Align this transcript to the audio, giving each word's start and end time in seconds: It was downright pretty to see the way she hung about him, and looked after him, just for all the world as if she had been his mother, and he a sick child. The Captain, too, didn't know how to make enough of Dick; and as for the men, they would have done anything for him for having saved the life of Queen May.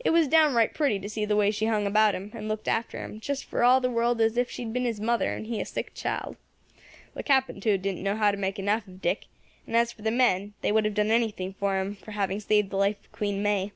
It 0.00 0.10
was 0.10 0.26
downright 0.26 0.74
pretty 0.74 0.98
to 0.98 1.08
see 1.08 1.24
the 1.24 1.36
way 1.36 1.52
she 1.52 1.66
hung 1.66 1.86
about 1.86 2.16
him, 2.16 2.32
and 2.34 2.48
looked 2.48 2.66
after 2.66 2.98
him, 2.98 3.20
just 3.20 3.44
for 3.44 3.62
all 3.62 3.80
the 3.80 3.88
world 3.88 4.20
as 4.20 4.36
if 4.36 4.50
she 4.50 4.64
had 4.64 4.72
been 4.72 4.84
his 4.84 4.98
mother, 5.00 5.34
and 5.36 5.46
he 5.46 5.60
a 5.60 5.64
sick 5.64 5.94
child. 5.94 6.34
The 7.14 7.22
Captain, 7.22 7.60
too, 7.60 7.78
didn't 7.78 8.02
know 8.02 8.16
how 8.16 8.32
to 8.32 8.36
make 8.36 8.58
enough 8.58 8.88
of 8.88 9.00
Dick; 9.00 9.26
and 9.68 9.76
as 9.76 9.92
for 9.92 10.02
the 10.02 10.10
men, 10.10 10.54
they 10.62 10.72
would 10.72 10.84
have 10.84 10.94
done 10.94 11.12
anything 11.12 11.52
for 11.52 11.78
him 11.78 11.94
for 11.94 12.10
having 12.10 12.40
saved 12.40 12.70
the 12.70 12.76
life 12.76 12.98
of 13.04 13.12
Queen 13.12 13.40
May. 13.40 13.70